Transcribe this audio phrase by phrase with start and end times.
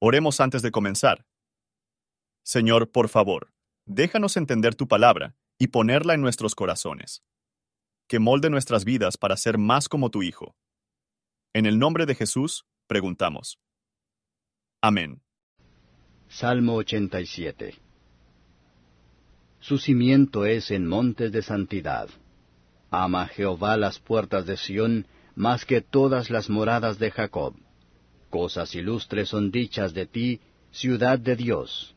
[0.00, 1.26] Oremos antes de comenzar.
[2.44, 3.52] Señor, por favor,
[3.84, 7.24] déjanos entender tu palabra y ponerla en nuestros corazones.
[8.06, 10.54] Que molde nuestras vidas para ser más como tu Hijo.
[11.52, 13.58] En el nombre de Jesús, preguntamos.
[14.80, 15.20] Amén.
[16.28, 17.74] Salmo 87
[19.58, 22.08] Su cimiento es en montes de santidad.
[22.92, 27.56] Ama Jehová las puertas de Sión más que todas las moradas de Jacob.
[28.30, 30.40] Cosas ilustres son dichas de ti,
[30.70, 31.94] ciudad de Dios.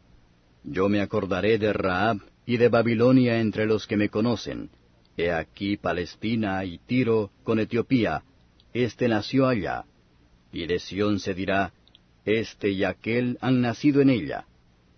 [0.64, 4.70] Yo me acordaré de Raab y de Babilonia entre los que me conocen.
[5.18, 8.24] He aquí Palestina y Tiro con Etiopía,
[8.74, 9.86] este nació allá.
[10.52, 11.74] Y de Sión se dirá,
[12.26, 14.46] Este y aquel han nacido en ella,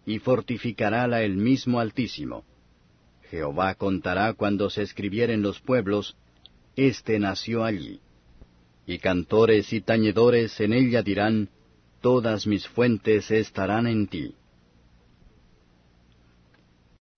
[0.06, 2.44] y fortificarála el mismo Altísimo.
[3.30, 6.16] Jehová contará cuando se escribieren los pueblos,
[6.76, 8.00] Este nació allí.
[8.86, 11.50] Y cantores y tañedores en ella dirán,
[12.02, 14.36] Todas mis fuentes estarán en ti.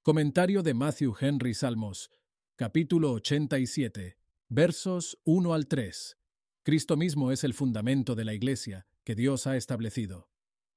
[0.03, 2.11] Comentario de Matthew Henry Salmos,
[2.55, 4.15] capítulo 87,
[4.47, 6.17] versos 1 al 3.
[6.61, 10.29] Cristo mismo es el fundamento de la Iglesia que Dios ha establecido.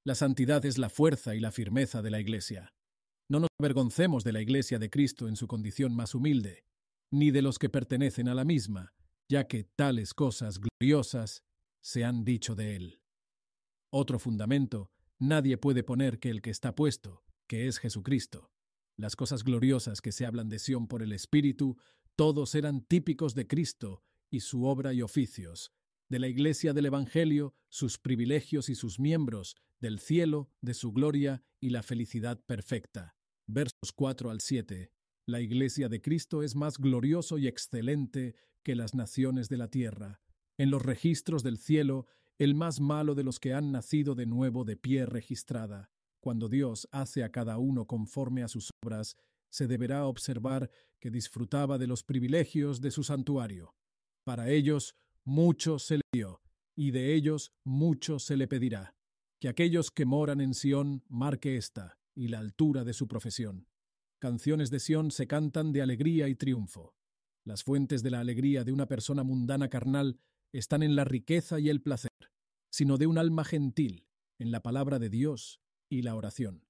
[0.04, 2.72] La santidad es la fuerza y la firmeza de la Iglesia.
[3.28, 6.64] No nos avergoncemos de la Iglesia de Cristo en su condición más humilde,
[7.10, 8.94] ni de los que pertenecen a la misma,
[9.28, 11.42] ya que tales cosas gloriosas
[11.80, 13.02] se han dicho de él.
[13.90, 18.50] Otro fundamento nadie puede poner que el que está puesto, que es Jesucristo.
[18.96, 21.76] Las cosas gloriosas que se hablan de Sión por el Espíritu,
[22.16, 25.72] todos eran típicos de Cristo y su obra y oficios,
[26.08, 31.42] de la Iglesia del Evangelio, sus privilegios y sus miembros, del cielo, de su gloria
[31.60, 33.14] y la felicidad perfecta.
[33.46, 34.92] Versos 4 al 7.
[35.28, 40.22] La Iglesia de Cristo es más glorioso y excelente que las naciones de la tierra.
[40.56, 42.06] En los registros del cielo,
[42.38, 45.90] el más malo de los que han nacido de nuevo de pie registrada.
[46.20, 49.16] Cuando Dios hace a cada uno conforme a sus obras,
[49.50, 53.74] se deberá observar que disfrutaba de los privilegios de su santuario.
[54.24, 56.40] Para ellos mucho se le dio,
[56.74, 58.94] y de ellos mucho se le pedirá.
[59.38, 63.66] Que aquellos que moran en Sión marque esta, y la altura de su profesión.
[64.20, 66.92] Canciones de Sión se cantan de alegría y triunfo.
[67.44, 70.18] Las fuentes de la alegría de una persona mundana carnal
[70.52, 72.10] están en la riqueza y el placer,
[72.68, 74.08] sino de un alma gentil,
[74.40, 76.66] en la palabra de Dios y la oración.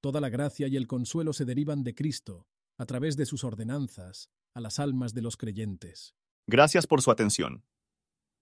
[0.00, 2.46] Toda la gracia y el consuelo se derivan de Cristo,
[2.78, 6.14] a través de sus ordenanzas, a las almas de los creyentes.
[6.46, 7.64] Gracias por su atención.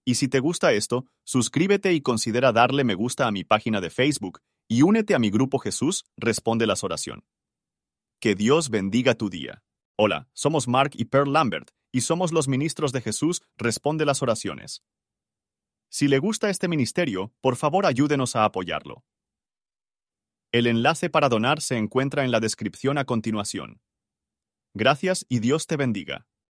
[0.04, 3.90] Y si te gusta esto, suscríbete y considera darle me gusta a mi página de
[3.90, 7.24] Facebook y únete a mi grupo Jesús Responde las Oración.
[8.22, 9.62] Que Dios bendiga tu día.
[9.96, 14.82] Hola, somos Mark y Pearl Lambert y somos los ministros de Jesús Responde las Oraciones.
[15.88, 19.06] Si le gusta este ministerio, por favor ayúdenos a apoyarlo.
[20.52, 23.80] El enlace para donar se encuentra en la descripción a continuación.
[24.74, 26.26] Gracias y Dios te bendiga.